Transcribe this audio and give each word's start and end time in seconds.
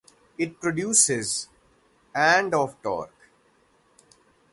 It 0.35 0.59
produces 0.59 1.47
and 2.15 2.55
of 2.55 2.75
torque. 2.81 3.29